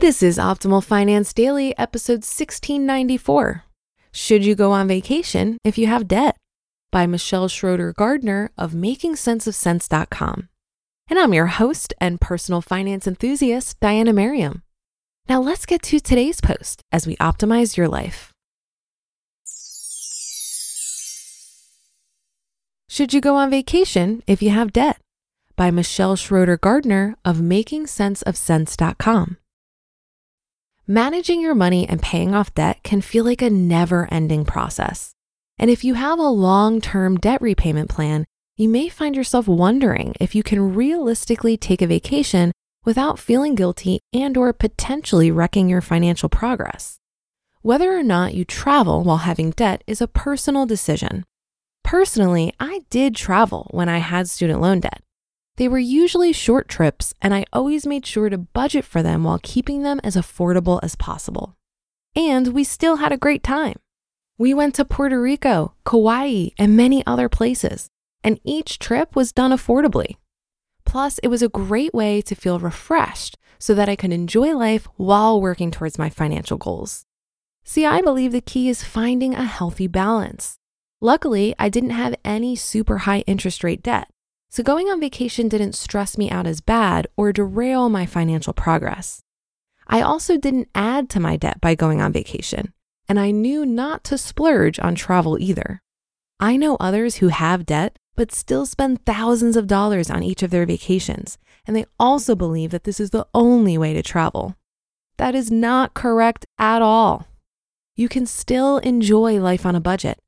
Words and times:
This 0.00 0.22
is 0.22 0.38
Optimal 0.38 0.84
Finance 0.84 1.32
Daily, 1.32 1.76
episode 1.76 2.22
1694. 2.22 3.64
Should 4.12 4.44
you 4.44 4.54
go 4.54 4.70
on 4.70 4.86
vacation 4.86 5.58
if 5.64 5.76
you 5.76 5.88
have 5.88 6.06
debt? 6.06 6.36
By 6.92 7.08
Michelle 7.08 7.48
Schroeder 7.48 7.92
Gardner 7.92 8.52
of 8.56 8.74
MakingSenseOfCents.com. 8.74 10.48
And 11.10 11.18
I'm 11.18 11.34
your 11.34 11.46
host 11.46 11.94
and 12.00 12.20
personal 12.20 12.60
finance 12.60 13.08
enthusiast, 13.08 13.80
Diana 13.80 14.12
Merriam. 14.12 14.62
Now 15.28 15.40
let's 15.40 15.66
get 15.66 15.82
to 15.82 15.98
today's 15.98 16.40
post 16.40 16.80
as 16.92 17.04
we 17.04 17.16
optimize 17.16 17.76
your 17.76 17.88
life. 17.88 18.32
Should 22.88 23.12
you 23.12 23.20
go 23.20 23.34
on 23.34 23.50
vacation 23.50 24.22
if 24.28 24.42
you 24.42 24.50
have 24.50 24.72
debt? 24.72 25.00
By 25.56 25.72
Michelle 25.72 26.14
Schroeder 26.14 26.56
Gardner 26.56 27.16
of 27.24 27.38
MakingSenseOfCents.com. 27.38 29.37
Managing 30.90 31.42
your 31.42 31.54
money 31.54 31.86
and 31.86 32.00
paying 32.00 32.34
off 32.34 32.54
debt 32.54 32.82
can 32.82 33.02
feel 33.02 33.22
like 33.22 33.42
a 33.42 33.50
never 33.50 34.08
ending 34.10 34.46
process. 34.46 35.12
And 35.58 35.70
if 35.70 35.84
you 35.84 35.92
have 35.92 36.18
a 36.18 36.22
long 36.22 36.80
term 36.80 37.18
debt 37.18 37.42
repayment 37.42 37.90
plan, 37.90 38.24
you 38.56 38.70
may 38.70 38.88
find 38.88 39.14
yourself 39.14 39.46
wondering 39.46 40.14
if 40.18 40.34
you 40.34 40.42
can 40.42 40.74
realistically 40.74 41.58
take 41.58 41.82
a 41.82 41.86
vacation 41.86 42.52
without 42.86 43.18
feeling 43.18 43.54
guilty 43.54 44.00
and 44.14 44.34
or 44.38 44.50
potentially 44.54 45.30
wrecking 45.30 45.68
your 45.68 45.82
financial 45.82 46.30
progress. 46.30 46.96
Whether 47.60 47.94
or 47.94 48.02
not 48.02 48.32
you 48.32 48.46
travel 48.46 49.04
while 49.04 49.18
having 49.18 49.50
debt 49.50 49.84
is 49.86 50.00
a 50.00 50.08
personal 50.08 50.64
decision. 50.64 51.22
Personally, 51.84 52.54
I 52.58 52.84
did 52.88 53.14
travel 53.14 53.68
when 53.72 53.90
I 53.90 53.98
had 53.98 54.30
student 54.30 54.62
loan 54.62 54.80
debt. 54.80 55.02
They 55.58 55.66
were 55.66 55.80
usually 55.80 56.32
short 56.32 56.68
trips, 56.68 57.14
and 57.20 57.34
I 57.34 57.44
always 57.52 57.84
made 57.84 58.06
sure 58.06 58.30
to 58.30 58.38
budget 58.38 58.84
for 58.84 59.02
them 59.02 59.24
while 59.24 59.40
keeping 59.42 59.82
them 59.82 60.00
as 60.04 60.14
affordable 60.14 60.78
as 60.84 60.94
possible. 60.94 61.56
And 62.14 62.54
we 62.54 62.62
still 62.62 62.96
had 62.96 63.10
a 63.10 63.16
great 63.16 63.42
time. 63.42 63.74
We 64.38 64.54
went 64.54 64.76
to 64.76 64.84
Puerto 64.84 65.20
Rico, 65.20 65.74
Kauai, 65.84 66.50
and 66.58 66.76
many 66.76 67.04
other 67.08 67.28
places, 67.28 67.88
and 68.22 68.38
each 68.44 68.78
trip 68.78 69.16
was 69.16 69.32
done 69.32 69.50
affordably. 69.50 70.14
Plus, 70.84 71.18
it 71.24 71.28
was 71.28 71.42
a 71.42 71.48
great 71.48 71.92
way 71.92 72.22
to 72.22 72.36
feel 72.36 72.60
refreshed 72.60 73.36
so 73.58 73.74
that 73.74 73.88
I 73.88 73.96
could 73.96 74.12
enjoy 74.12 74.54
life 74.56 74.86
while 74.96 75.40
working 75.40 75.72
towards 75.72 75.98
my 75.98 76.08
financial 76.08 76.56
goals. 76.56 77.04
See, 77.64 77.84
I 77.84 78.00
believe 78.00 78.30
the 78.30 78.40
key 78.40 78.68
is 78.68 78.84
finding 78.84 79.34
a 79.34 79.42
healthy 79.42 79.88
balance. 79.88 80.56
Luckily, 81.00 81.52
I 81.58 81.68
didn't 81.68 81.90
have 81.90 82.14
any 82.24 82.54
super 82.54 82.98
high 82.98 83.24
interest 83.26 83.64
rate 83.64 83.82
debt, 83.82 84.08
so 84.50 84.62
going 84.62 84.88
on 84.88 85.00
vacation 85.00 85.48
didn't 85.48 85.74
stress 85.74 86.16
me 86.16 86.30
out 86.30 86.46
as 86.46 86.60
bad 86.60 87.06
or 87.16 87.32
derail 87.32 87.88
my 87.88 88.06
financial 88.06 88.52
progress. 88.52 89.22
I 89.86 90.00
also 90.00 90.36
didn't 90.36 90.68
add 90.74 91.10
to 91.10 91.20
my 91.20 91.36
debt 91.36 91.60
by 91.60 91.74
going 91.74 92.00
on 92.00 92.12
vacation, 92.12 92.72
and 93.08 93.18
I 93.18 93.30
knew 93.30 93.64
not 93.66 94.04
to 94.04 94.18
splurge 94.18 94.78
on 94.78 94.94
travel 94.94 95.38
either. 95.38 95.82
I 96.40 96.56
know 96.56 96.76
others 96.76 97.16
who 97.16 97.28
have 97.28 97.66
debt 97.66 97.98
but 98.16 98.32
still 98.32 98.66
spend 98.66 99.04
thousands 99.06 99.56
of 99.56 99.68
dollars 99.68 100.10
on 100.10 100.24
each 100.24 100.42
of 100.42 100.50
their 100.50 100.66
vacations, 100.66 101.38
and 101.66 101.76
they 101.76 101.86
also 102.00 102.34
believe 102.34 102.72
that 102.72 102.82
this 102.82 102.98
is 102.98 103.10
the 103.10 103.26
only 103.32 103.78
way 103.78 103.94
to 103.94 104.02
travel. 104.02 104.56
That 105.18 105.36
is 105.36 105.52
not 105.52 105.94
correct 105.94 106.44
at 106.58 106.82
all. 106.82 107.28
You 107.94 108.08
can 108.08 108.26
still 108.26 108.78
enjoy 108.78 109.38
life 109.40 109.64
on 109.64 109.76
a 109.76 109.80
budget 109.80 110.18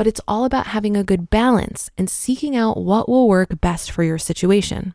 but 0.00 0.06
it's 0.06 0.20
all 0.26 0.46
about 0.46 0.68
having 0.68 0.96
a 0.96 1.04
good 1.04 1.28
balance 1.28 1.90
and 1.98 2.08
seeking 2.08 2.56
out 2.56 2.78
what 2.78 3.06
will 3.06 3.28
work 3.28 3.60
best 3.60 3.90
for 3.90 4.02
your 4.02 4.16
situation. 4.16 4.94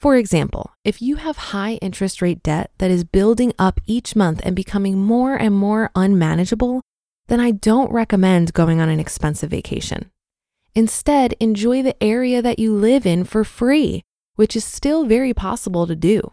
For 0.00 0.16
example, 0.16 0.72
if 0.82 1.00
you 1.00 1.14
have 1.14 1.52
high 1.54 1.74
interest 1.74 2.20
rate 2.20 2.42
debt 2.42 2.72
that 2.78 2.90
is 2.90 3.04
building 3.04 3.52
up 3.56 3.80
each 3.86 4.16
month 4.16 4.40
and 4.42 4.56
becoming 4.56 4.98
more 4.98 5.36
and 5.36 5.54
more 5.54 5.92
unmanageable, 5.94 6.80
then 7.28 7.38
I 7.38 7.52
don't 7.52 7.92
recommend 7.92 8.52
going 8.52 8.80
on 8.80 8.88
an 8.88 8.98
expensive 8.98 9.50
vacation. 9.50 10.10
Instead, 10.74 11.34
enjoy 11.38 11.80
the 11.80 12.02
area 12.02 12.42
that 12.42 12.58
you 12.58 12.74
live 12.74 13.06
in 13.06 13.22
for 13.22 13.44
free, 13.44 14.02
which 14.34 14.56
is 14.56 14.64
still 14.64 15.04
very 15.04 15.32
possible 15.32 15.86
to 15.86 15.94
do. 15.94 16.32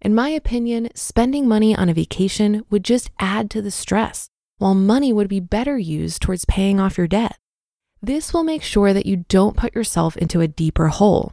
In 0.00 0.14
my 0.14 0.28
opinion, 0.28 0.88
spending 0.94 1.48
money 1.48 1.74
on 1.74 1.88
a 1.88 1.94
vacation 1.94 2.62
would 2.70 2.84
just 2.84 3.10
add 3.18 3.50
to 3.50 3.60
the 3.60 3.72
stress 3.72 4.28
while 4.58 4.74
money 4.74 5.12
would 5.12 5.28
be 5.28 5.40
better 5.40 5.78
used 5.78 6.22
towards 6.22 6.44
paying 6.44 6.80
off 6.80 6.98
your 6.98 7.06
debt. 7.06 7.38
This 8.02 8.32
will 8.32 8.44
make 8.44 8.62
sure 8.62 8.92
that 8.92 9.06
you 9.06 9.24
don't 9.28 9.56
put 9.56 9.74
yourself 9.74 10.16
into 10.16 10.40
a 10.40 10.48
deeper 10.48 10.88
hole. 10.88 11.32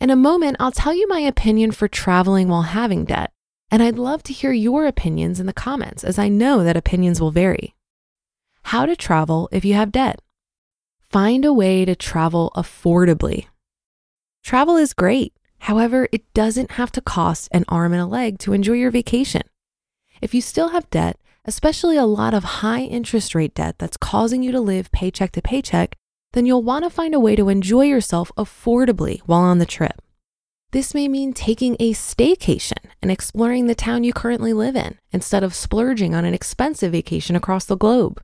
In 0.00 0.10
a 0.10 0.16
moment, 0.16 0.56
I'll 0.60 0.72
tell 0.72 0.94
you 0.94 1.08
my 1.08 1.20
opinion 1.20 1.72
for 1.72 1.88
traveling 1.88 2.48
while 2.48 2.62
having 2.62 3.04
debt, 3.04 3.32
and 3.70 3.82
I'd 3.82 3.98
love 3.98 4.22
to 4.24 4.32
hear 4.32 4.52
your 4.52 4.86
opinions 4.86 5.40
in 5.40 5.46
the 5.46 5.52
comments 5.52 6.04
as 6.04 6.18
I 6.18 6.28
know 6.28 6.62
that 6.62 6.76
opinions 6.76 7.20
will 7.20 7.30
vary. 7.30 7.74
How 8.64 8.86
to 8.86 8.94
travel 8.94 9.48
if 9.52 9.64
you 9.64 9.74
have 9.74 9.92
debt. 9.92 10.20
Find 11.08 11.44
a 11.44 11.52
way 11.52 11.84
to 11.84 11.96
travel 11.96 12.52
affordably. 12.56 13.46
Travel 14.42 14.76
is 14.76 14.92
great. 14.92 15.32
However, 15.60 16.08
it 16.12 16.32
doesn't 16.34 16.72
have 16.72 16.92
to 16.92 17.00
cost 17.00 17.48
an 17.50 17.64
arm 17.68 17.92
and 17.92 18.02
a 18.02 18.06
leg 18.06 18.38
to 18.40 18.52
enjoy 18.52 18.74
your 18.74 18.90
vacation. 18.90 19.42
If 20.20 20.34
you 20.34 20.40
still 20.40 20.68
have 20.68 20.90
debt, 20.90 21.18
especially 21.46 21.96
a 21.96 22.04
lot 22.04 22.34
of 22.34 22.44
high 22.44 22.82
interest 22.82 23.34
rate 23.34 23.54
debt 23.54 23.76
that's 23.78 23.96
causing 23.96 24.42
you 24.42 24.52
to 24.52 24.60
live 24.60 24.92
paycheck 24.92 25.32
to 25.32 25.40
paycheck, 25.40 25.94
then 26.32 26.44
you'll 26.44 26.62
want 26.62 26.84
to 26.84 26.90
find 26.90 27.14
a 27.14 27.20
way 27.20 27.34
to 27.36 27.48
enjoy 27.48 27.82
yourself 27.84 28.30
affordably 28.36 29.20
while 29.20 29.40
on 29.40 29.58
the 29.58 29.64
trip. 29.64 30.02
This 30.72 30.92
may 30.92 31.08
mean 31.08 31.32
taking 31.32 31.76
a 31.78 31.92
staycation 31.92 32.90
and 33.00 33.10
exploring 33.10 33.66
the 33.66 33.74
town 33.74 34.04
you 34.04 34.12
currently 34.12 34.52
live 34.52 34.76
in 34.76 34.98
instead 35.12 35.42
of 35.42 35.54
splurging 35.54 36.14
on 36.14 36.24
an 36.24 36.34
expensive 36.34 36.92
vacation 36.92 37.36
across 37.36 37.64
the 37.64 37.76
globe. 37.76 38.20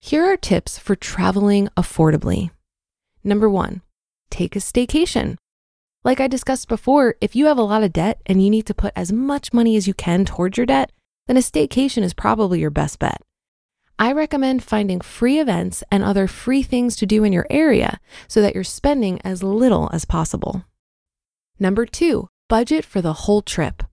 Here 0.00 0.24
are 0.24 0.36
tips 0.36 0.78
for 0.78 0.96
traveling 0.96 1.68
affordably. 1.76 2.50
Number 3.22 3.48
one, 3.48 3.82
take 4.30 4.56
a 4.56 4.58
staycation. 4.58 5.36
Like 6.02 6.20
I 6.20 6.26
discussed 6.26 6.68
before, 6.68 7.14
if 7.20 7.36
you 7.36 7.46
have 7.46 7.58
a 7.58 7.62
lot 7.62 7.82
of 7.82 7.92
debt 7.92 8.20
and 8.26 8.42
you 8.42 8.50
need 8.50 8.66
to 8.66 8.74
put 8.74 8.92
as 8.96 9.12
much 9.12 9.52
money 9.52 9.76
as 9.76 9.86
you 9.86 9.94
can 9.94 10.24
towards 10.24 10.56
your 10.56 10.66
debt, 10.66 10.90
then 11.30 11.36
a 11.36 11.40
staycation 11.40 12.02
is 12.02 12.12
probably 12.12 12.58
your 12.58 12.70
best 12.70 12.98
bet. 12.98 13.22
I 14.00 14.10
recommend 14.10 14.64
finding 14.64 15.00
free 15.00 15.38
events 15.38 15.84
and 15.88 16.02
other 16.02 16.26
free 16.26 16.64
things 16.64 16.96
to 16.96 17.06
do 17.06 17.22
in 17.22 17.32
your 17.32 17.46
area 17.48 18.00
so 18.26 18.42
that 18.42 18.52
you're 18.52 18.64
spending 18.64 19.20
as 19.22 19.40
little 19.40 19.88
as 19.92 20.04
possible. 20.04 20.64
Number 21.60 21.86
two, 21.86 22.30
budget 22.48 22.84
for 22.84 23.00
the 23.00 23.12
whole 23.12 23.42
trip. 23.42 23.84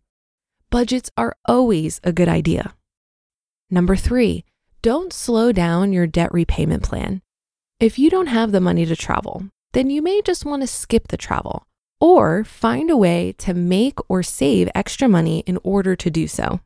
Budgets 0.72 1.12
are 1.16 1.36
always 1.46 2.02
a 2.04 2.12
good 2.12 2.28
idea. 2.28 2.74
Number 3.70 3.96
three, 3.96 4.44
don't 4.82 5.14
slow 5.14 5.52
down 5.52 5.94
your 5.94 6.08
debt 6.08 6.34
repayment 6.34 6.82
plan. 6.82 7.22
If 7.80 8.00
you 8.00 8.10
don't 8.10 8.34
have 8.34 8.52
the 8.52 8.60
money 8.60 8.88
to 8.88 8.96
travel, 8.96 9.44
then 9.74 9.92
you 9.92 10.02
may 10.02 10.24
just 10.24 10.44
want 10.44 10.64
to 10.64 10.68
skip 10.68 11.10
the 11.10 11.18
travel 11.18 11.68
or 12.02 12.44
find 12.44 12.90
a 12.90 12.98
way 12.98 13.36
to 13.38 13.54
make 13.54 14.00
or 14.10 14.24
save 14.24 14.72
extra 14.74 15.08
money 15.08 15.44
in 15.46 15.60
order 15.64 15.96
to 15.96 16.10
do 16.10 16.28
so. 16.28 16.62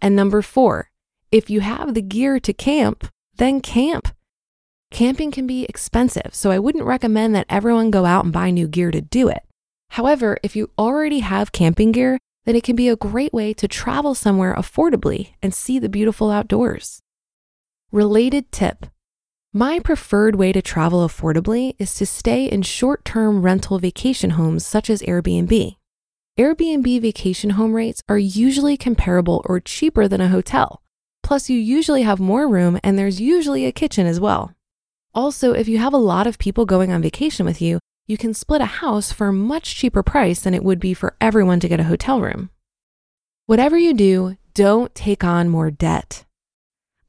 And 0.00 0.14
number 0.14 0.42
four, 0.42 0.90
if 1.32 1.50
you 1.50 1.60
have 1.60 1.94
the 1.94 2.02
gear 2.02 2.38
to 2.40 2.52
camp, 2.52 3.08
then 3.36 3.60
camp. 3.60 4.08
Camping 4.90 5.30
can 5.30 5.46
be 5.46 5.64
expensive, 5.64 6.30
so 6.34 6.50
I 6.50 6.58
wouldn't 6.58 6.84
recommend 6.84 7.34
that 7.34 7.46
everyone 7.48 7.90
go 7.90 8.04
out 8.04 8.24
and 8.24 8.32
buy 8.32 8.50
new 8.50 8.68
gear 8.68 8.90
to 8.90 9.00
do 9.00 9.28
it. 9.28 9.42
However, 9.90 10.38
if 10.42 10.54
you 10.56 10.70
already 10.78 11.20
have 11.20 11.52
camping 11.52 11.92
gear, 11.92 12.18
then 12.44 12.56
it 12.56 12.62
can 12.62 12.76
be 12.76 12.88
a 12.88 12.96
great 12.96 13.32
way 13.32 13.52
to 13.54 13.68
travel 13.68 14.14
somewhere 14.14 14.54
affordably 14.54 15.34
and 15.42 15.52
see 15.52 15.78
the 15.78 15.88
beautiful 15.88 16.30
outdoors. 16.30 17.00
Related 17.90 18.50
tip 18.52 18.86
My 19.52 19.80
preferred 19.80 20.36
way 20.36 20.52
to 20.52 20.62
travel 20.62 21.06
affordably 21.06 21.74
is 21.78 21.94
to 21.96 22.06
stay 22.06 22.46
in 22.46 22.62
short 22.62 23.04
term 23.04 23.42
rental 23.42 23.78
vacation 23.78 24.30
homes 24.30 24.64
such 24.64 24.88
as 24.88 25.02
Airbnb. 25.02 25.76
Airbnb 26.38 27.00
vacation 27.00 27.50
home 27.50 27.72
rates 27.72 28.02
are 28.10 28.18
usually 28.18 28.76
comparable 28.76 29.40
or 29.46 29.58
cheaper 29.58 30.06
than 30.06 30.20
a 30.20 30.28
hotel. 30.28 30.82
Plus, 31.22 31.48
you 31.48 31.58
usually 31.58 32.02
have 32.02 32.20
more 32.20 32.46
room 32.46 32.78
and 32.84 32.98
there's 32.98 33.18
usually 33.18 33.64
a 33.64 33.72
kitchen 33.72 34.06
as 34.06 34.20
well. 34.20 34.52
Also, 35.14 35.54
if 35.54 35.66
you 35.66 35.78
have 35.78 35.94
a 35.94 35.96
lot 35.96 36.26
of 36.26 36.38
people 36.38 36.66
going 36.66 36.92
on 36.92 37.00
vacation 37.00 37.46
with 37.46 37.62
you, 37.62 37.78
you 38.06 38.18
can 38.18 38.34
split 38.34 38.60
a 38.60 38.66
house 38.66 39.10
for 39.10 39.28
a 39.28 39.32
much 39.32 39.76
cheaper 39.76 40.02
price 40.02 40.40
than 40.40 40.52
it 40.52 40.62
would 40.62 40.78
be 40.78 40.92
for 40.92 41.16
everyone 41.22 41.58
to 41.58 41.68
get 41.68 41.80
a 41.80 41.84
hotel 41.84 42.20
room. 42.20 42.50
Whatever 43.46 43.78
you 43.78 43.94
do, 43.94 44.36
don't 44.52 44.94
take 44.94 45.24
on 45.24 45.48
more 45.48 45.70
debt. 45.70 46.26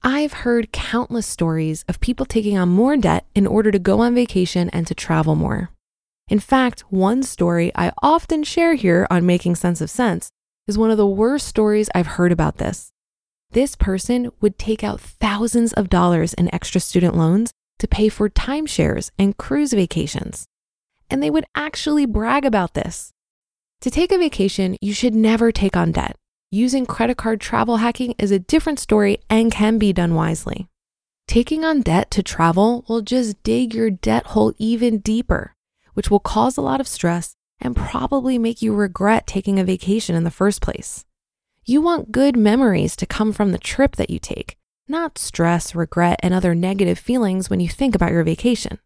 I've 0.03 0.33
heard 0.33 0.71
countless 0.71 1.27
stories 1.27 1.83
of 1.89 1.99
people 1.99 2.25
taking 2.25 2.57
on 2.57 2.69
more 2.69 2.95
debt 2.95 3.25
in 3.35 3.45
order 3.45 3.71
to 3.71 3.79
go 3.79 3.99
on 3.99 4.15
vacation 4.15 4.69
and 4.69 4.87
to 4.87 4.95
travel 4.95 5.35
more. 5.35 5.69
In 6.29 6.39
fact, 6.39 6.81
one 6.89 7.23
story 7.23 7.71
I 7.73 7.93
often 8.03 8.43
share 8.43 8.75
here 8.75 9.07
on 9.09 9.25
Making 9.25 9.55
Sense 9.55 9.79
of 9.79 9.89
Cents 9.89 10.29
is 10.67 10.77
one 10.77 10.91
of 10.91 10.97
the 10.97 11.07
worst 11.07 11.47
stories 11.47 11.89
I've 11.95 12.17
heard 12.17 12.33
about 12.33 12.57
this. 12.57 12.91
This 13.51 13.77
person 13.77 14.31
would 14.41 14.59
take 14.59 14.83
out 14.83 14.99
thousands 14.99 15.71
of 15.71 15.89
dollars 15.89 16.33
in 16.33 16.53
extra 16.53 16.81
student 16.81 17.15
loans 17.15 17.51
to 17.79 17.87
pay 17.87 18.09
for 18.09 18.29
timeshares 18.29 19.09
and 19.17 19.37
cruise 19.37 19.71
vacations. 19.71 20.45
And 21.09 21.23
they 21.23 21.29
would 21.29 21.45
actually 21.55 22.05
brag 22.05 22.43
about 22.43 22.73
this. 22.73 23.13
To 23.81 23.89
take 23.89 24.11
a 24.11 24.17
vacation, 24.17 24.75
you 24.81 24.93
should 24.93 25.15
never 25.15 25.53
take 25.53 25.77
on 25.77 25.93
debt. 25.93 26.17
Using 26.51 26.85
credit 26.85 27.15
card 27.15 27.39
travel 27.39 27.77
hacking 27.77 28.15
is 28.17 28.31
a 28.31 28.39
different 28.39 28.79
story 28.79 29.19
and 29.29 29.49
can 29.49 29.77
be 29.77 29.93
done 29.93 30.13
wisely. 30.13 30.67
Taking 31.25 31.63
on 31.63 31.81
debt 31.81 32.11
to 32.11 32.23
travel 32.23 32.83
will 32.89 33.01
just 33.01 33.41
dig 33.43 33.73
your 33.73 33.89
debt 33.89 34.27
hole 34.27 34.53
even 34.57 34.97
deeper 34.97 35.53
which 35.97 36.11
will 36.11 36.19
cause 36.19 36.57
a 36.57 36.61
lot 36.61 36.79
of 36.79 36.87
stress 36.87 37.35
and 37.59 37.75
probably 37.75 38.37
make 38.37 38.61
you 38.61 38.71
regret 38.71 39.25
taking 39.25 39.59
a 39.59 39.63
vacation 39.63 40.15
in 40.15 40.23
the 40.23 40.29
first 40.29 40.61
place. 40.61 41.03
You 41.65 41.81
want 41.81 42.11
good 42.11 42.37
memories 42.37 42.95
to 42.97 43.07
come 43.07 43.33
from 43.33 43.51
the 43.51 43.57
trip 43.57 43.95
that 43.95 44.11
you 44.11 44.19
take, 44.19 44.57
not 44.87 45.17
stress, 45.17 45.73
regret, 45.73 46.19
and 46.21 46.35
other 46.35 46.53
negative 46.53 46.99
feelings 46.99 47.49
when 47.49 47.59
you 47.59 47.67
think 47.67 47.95
about 47.95 48.11
your 48.11 48.23
vacation. 48.23 48.77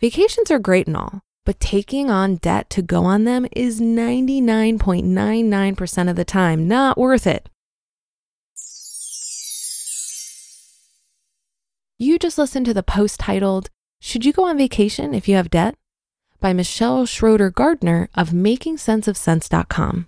Vacations 0.00 0.50
are 0.50 0.58
great 0.58 0.86
and 0.86 0.96
all, 0.96 1.20
but 1.44 1.60
taking 1.60 2.10
on 2.10 2.36
debt 2.36 2.70
to 2.70 2.80
go 2.80 3.04
on 3.04 3.24
them 3.24 3.46
is 3.52 3.78
99.99% 3.78 6.08
of 6.08 6.16
the 6.16 6.24
time 6.24 6.66
not 6.66 6.96
worth 6.96 7.26
it. 7.26 7.50
You 11.98 12.18
just 12.18 12.38
listened 12.38 12.64
to 12.64 12.72
the 12.72 12.82
post 12.82 13.20
titled, 13.20 13.68
Should 14.00 14.24
You 14.24 14.32
Go 14.32 14.46
on 14.46 14.56
Vacation 14.56 15.12
If 15.12 15.28
You 15.28 15.36
Have 15.36 15.50
Debt? 15.50 15.74
By 16.40 16.52
Michelle 16.52 17.06
Schroeder 17.06 17.50
Gardner 17.50 18.08
of 18.14 18.30
MakingSenseOfCents.com. 18.30 20.06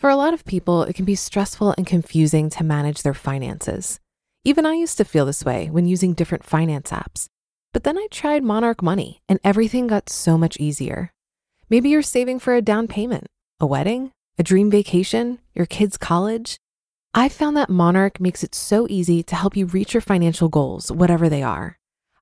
For 0.00 0.10
a 0.10 0.16
lot 0.16 0.32
of 0.32 0.44
people, 0.44 0.82
it 0.84 0.94
can 0.94 1.04
be 1.04 1.14
stressful 1.14 1.74
and 1.76 1.86
confusing 1.86 2.48
to 2.50 2.64
manage 2.64 3.02
their 3.02 3.14
finances. 3.14 4.00
Even 4.44 4.64
I 4.64 4.74
used 4.74 4.96
to 4.96 5.04
feel 5.04 5.26
this 5.26 5.44
way 5.44 5.68
when 5.70 5.86
using 5.86 6.14
different 6.14 6.44
finance 6.44 6.90
apps. 6.90 7.26
But 7.72 7.84
then 7.84 7.98
I 7.98 8.06
tried 8.10 8.42
Monarch 8.42 8.82
Money 8.82 9.20
and 9.28 9.40
everything 9.44 9.86
got 9.86 10.08
so 10.08 10.38
much 10.38 10.56
easier. 10.58 11.12
Maybe 11.68 11.90
you're 11.90 12.02
saving 12.02 12.38
for 12.38 12.54
a 12.54 12.62
down 12.62 12.88
payment, 12.88 13.26
a 13.60 13.66
wedding, 13.66 14.12
a 14.38 14.42
dream 14.42 14.70
vacation, 14.70 15.38
your 15.54 15.66
kids' 15.66 15.98
college. 15.98 16.56
I 17.12 17.28
found 17.28 17.56
that 17.56 17.68
Monarch 17.68 18.20
makes 18.20 18.42
it 18.42 18.54
so 18.54 18.86
easy 18.88 19.22
to 19.24 19.34
help 19.36 19.56
you 19.56 19.66
reach 19.66 19.92
your 19.92 20.00
financial 20.00 20.48
goals, 20.48 20.90
whatever 20.90 21.28
they 21.28 21.42
are. 21.42 21.77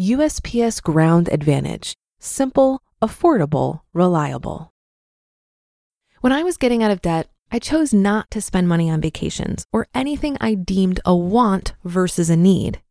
USPS 0.00 0.82
Ground 0.82 1.28
Advantage 1.30 1.94
simple, 2.18 2.82
affordable, 3.00 3.82
reliable. 3.92 4.72
When 6.20 6.32
I 6.32 6.42
was 6.42 6.56
getting 6.56 6.82
out 6.82 6.90
of 6.90 7.00
debt, 7.00 7.28
I 7.52 7.60
chose 7.60 7.94
not 7.94 8.28
to 8.32 8.40
spend 8.40 8.66
money 8.66 8.90
on 8.90 9.00
vacations 9.00 9.66
or 9.72 9.86
anything 9.94 10.36
I 10.40 10.54
deemed 10.54 10.98
a 11.04 11.14
want 11.14 11.74
versus 11.84 12.28
a 12.28 12.36
need. 12.36 12.82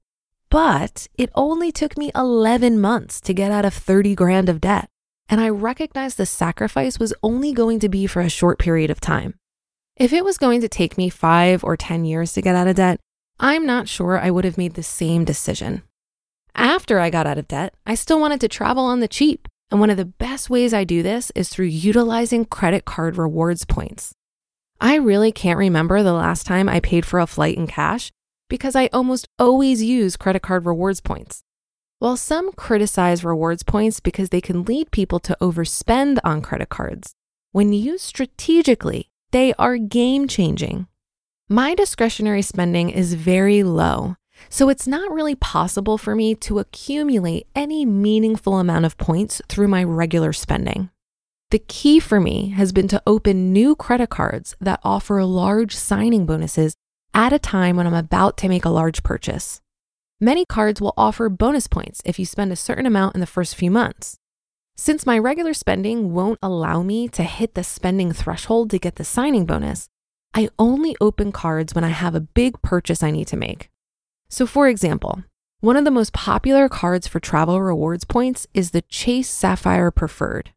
But 0.49 1.09
it 1.15 1.29
only 1.35 1.73
took 1.73 1.97
me 1.97 2.09
11 2.15 2.79
months 2.79 3.19
to 3.21 3.33
get 3.33 3.51
out 3.51 3.65
of 3.65 3.73
30 3.73 4.15
grand 4.15 4.47
of 4.47 4.61
debt. 4.61 4.87
And 5.27 5.41
I 5.41 5.49
recognized 5.49 6.15
the 6.15 6.25
sacrifice 6.25 6.99
was 6.99 7.13
only 7.21 7.51
going 7.51 7.79
to 7.79 7.89
be 7.89 8.07
for 8.07 8.21
a 8.21 8.29
short 8.29 8.59
period 8.59 8.89
of 8.89 9.01
time. 9.01 9.33
If 9.97 10.13
it 10.13 10.23
was 10.23 10.37
going 10.37 10.61
to 10.61 10.69
take 10.69 10.97
me 10.97 11.09
five 11.09 11.65
or 11.65 11.75
10 11.75 12.05
years 12.05 12.31
to 12.31 12.41
get 12.41 12.55
out 12.55 12.67
of 12.67 12.77
debt, 12.77 13.01
I'm 13.41 13.65
not 13.65 13.89
sure 13.89 14.17
I 14.17 14.31
would 14.31 14.45
have 14.45 14.57
made 14.57 14.75
the 14.75 14.83
same 14.83 15.25
decision. 15.25 15.83
After 16.55 16.99
I 16.99 17.09
got 17.09 17.27
out 17.27 17.37
of 17.37 17.47
debt, 17.47 17.73
I 17.85 17.95
still 17.95 18.19
wanted 18.19 18.41
to 18.41 18.47
travel 18.47 18.83
on 18.83 18.99
the 18.99 19.07
cheap. 19.07 19.47
And 19.71 19.79
one 19.79 19.89
of 19.89 19.97
the 19.97 20.05
best 20.05 20.51
ways 20.51 20.73
I 20.73 20.83
do 20.83 21.01
this 21.01 21.31
is 21.33 21.49
through 21.49 21.65
utilizing 21.65 22.45
credit 22.45 22.85
card 22.85 23.17
rewards 23.17 23.65
points. 23.65 24.13
I 24.79 24.95
really 24.95 25.31
can't 25.31 25.57
remember 25.57 26.03
the 26.03 26.13
last 26.13 26.45
time 26.45 26.69
I 26.69 26.79
paid 26.79 27.05
for 27.05 27.19
a 27.19 27.25
flight 27.25 27.57
in 27.57 27.65
cash 27.65 28.11
because 28.49 28.75
I 28.75 28.87
almost 28.93 29.27
always 29.39 29.81
use 29.81 30.15
credit 30.15 30.41
card 30.43 30.65
rewards 30.65 31.01
points. 31.01 31.41
While 31.97 32.17
some 32.17 32.51
criticize 32.51 33.23
rewards 33.23 33.63
points 33.63 33.99
because 33.99 34.29
they 34.29 34.41
can 34.41 34.63
lead 34.63 34.91
people 34.91 35.19
to 35.21 35.37
overspend 35.41 36.19
on 36.23 36.41
credit 36.41 36.69
cards, 36.69 37.13
when 37.51 37.73
used 37.73 38.03
strategically, 38.03 39.09
they 39.31 39.53
are 39.57 39.77
game 39.77 40.27
changing. 40.27 40.87
My 41.49 41.73
discretionary 41.73 42.41
spending 42.41 42.89
is 42.89 43.15
very 43.15 43.63
low, 43.63 44.17
so 44.49 44.69
it's 44.69 44.87
not 44.87 45.11
really 45.11 45.35
possible 45.35 45.97
for 45.97 46.15
me 46.15 46.35
to 46.35 46.59
accumulate 46.59 47.47
any 47.55 47.85
meaningful 47.85 48.59
amount 48.59 48.85
of 48.85 48.97
points 48.97 49.41
through 49.47 49.67
my 49.67 49.83
regular 49.83 50.33
spending. 50.33 50.89
The 51.51 51.59
key 51.59 51.99
for 51.99 52.19
me 52.19 52.49
has 52.49 52.71
been 52.71 52.87
to 52.87 53.01
open 53.05 53.53
new 53.53 53.75
credit 53.75 54.09
cards 54.09 54.55
that 54.59 54.79
offer 54.83 55.23
large 55.23 55.75
signing 55.75 56.25
bonuses 56.25 56.75
at 57.13 57.31
a 57.31 57.39
time 57.39 57.75
when 57.75 57.85
I'm 57.85 57.93
about 57.93 58.37
to 58.37 58.49
make 58.49 58.65
a 58.65 58.69
large 58.69 59.03
purchase. 59.03 59.61
Many 60.19 60.45
cards 60.45 60.81
will 60.81 60.93
offer 60.97 61.29
bonus 61.29 61.67
points 61.67 62.01
if 62.05 62.17
you 62.17 62.25
spend 62.25 62.51
a 62.51 62.55
certain 62.55 62.85
amount 62.85 63.13
in 63.13 63.21
the 63.21 63.27
first 63.27 63.55
few 63.55 63.69
months. 63.69 64.17
Since 64.75 65.05
my 65.05 65.19
regular 65.19 65.53
spending 65.53 66.13
won't 66.13 66.39
allow 66.41 66.81
me 66.81 67.07
to 67.09 67.23
hit 67.23 67.53
the 67.53 67.63
spending 67.63 68.11
threshold 68.11 68.71
to 68.71 68.79
get 68.79 68.95
the 68.95 69.03
signing 69.03 69.45
bonus, 69.45 69.89
I 70.33 70.49
only 70.57 70.95
open 70.99 71.31
cards 71.31 71.75
when 71.75 71.83
I 71.83 71.89
have 71.89 72.15
a 72.15 72.19
big 72.19 72.59
purchase 72.63 73.03
I 73.03 73.11
need 73.11 73.27
to 73.27 73.37
make. 73.37 73.69
So, 74.33 74.47
for 74.47 74.67
example, 74.67 75.23
one 75.59 75.77
of 75.77 75.85
the 75.85 75.91
most 75.91 76.11
popular 76.11 76.67
cards 76.67 77.05
for 77.05 77.19
travel 77.19 77.61
rewards 77.61 78.03
points 78.03 78.47
is 78.51 78.71
the 78.71 78.81
Chase 78.81 79.29
Sapphire 79.29 79.91
Preferred. 79.91 80.49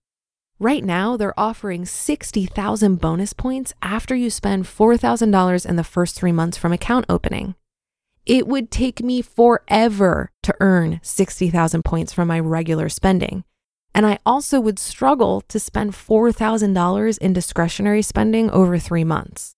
Right 0.59 0.83
now, 0.83 1.19
they're 1.19 1.39
offering 1.39 1.85
60,000 1.85 2.99
bonus 3.03 3.35
points 3.35 3.75
after 3.83 4.17
you 4.17 4.31
spend 4.31 4.65
$4,000 4.65 5.67
in 5.69 5.77
the 5.77 5.85
first 5.85 6.17
three 6.17 6.33
months 6.33 6.57
from 6.57 6.73
account 6.73 7.05
opening. 7.11 7.55
It 8.25 8.47
would 8.47 8.71
take 8.71 9.03
me 9.03 9.21
forever 9.21 10.31
to 10.43 10.55
earn 10.59 10.99
60,000 11.03 11.85
points 11.85 12.15
from 12.15 12.29
my 12.29 12.41
regular 12.41 12.89
spending. 12.89 13.45
And 13.95 14.07
I 14.07 14.21
also 14.25 14.59
would 14.59 14.79
struggle 14.79 15.43
to 15.49 15.61
spend 15.61 15.93
$4,000 15.93 17.19
in 17.19 17.35
discretionary 17.35 18.01
spending 18.01 18.51
over 18.53 18.79
three 18.79 19.05
months. 19.05 19.55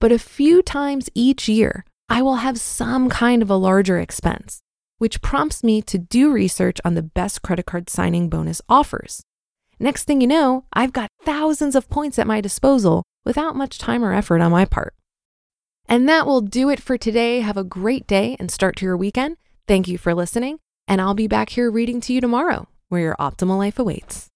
But 0.00 0.12
a 0.12 0.18
few 0.18 0.60
times 0.60 1.08
each 1.14 1.48
year, 1.48 1.86
I 2.08 2.22
will 2.22 2.36
have 2.36 2.58
some 2.58 3.08
kind 3.08 3.42
of 3.42 3.50
a 3.50 3.56
larger 3.56 3.98
expense, 3.98 4.60
which 4.98 5.22
prompts 5.22 5.64
me 5.64 5.80
to 5.82 5.98
do 5.98 6.30
research 6.30 6.80
on 6.84 6.94
the 6.94 7.02
best 7.02 7.42
credit 7.42 7.66
card 7.66 7.88
signing 7.88 8.28
bonus 8.28 8.60
offers. 8.68 9.22
Next 9.78 10.04
thing 10.04 10.20
you 10.20 10.26
know, 10.26 10.64
I've 10.72 10.92
got 10.92 11.10
thousands 11.24 11.74
of 11.74 11.88
points 11.88 12.18
at 12.18 12.26
my 12.26 12.40
disposal 12.40 13.02
without 13.24 13.56
much 13.56 13.78
time 13.78 14.04
or 14.04 14.12
effort 14.12 14.40
on 14.40 14.52
my 14.52 14.64
part. 14.64 14.94
And 15.86 16.08
that 16.08 16.26
will 16.26 16.40
do 16.40 16.70
it 16.70 16.80
for 16.80 16.96
today. 16.96 17.40
Have 17.40 17.56
a 17.56 17.64
great 17.64 18.06
day 18.06 18.36
and 18.38 18.50
start 18.50 18.76
to 18.76 18.86
your 18.86 18.96
weekend. 18.96 19.36
Thank 19.66 19.88
you 19.88 19.98
for 19.98 20.14
listening, 20.14 20.58
and 20.86 21.00
I'll 21.00 21.14
be 21.14 21.26
back 21.26 21.50
here 21.50 21.70
reading 21.70 22.00
to 22.02 22.12
you 22.12 22.20
tomorrow, 22.20 22.68
where 22.88 23.00
your 23.00 23.16
optimal 23.16 23.58
life 23.58 23.78
awaits. 23.78 24.30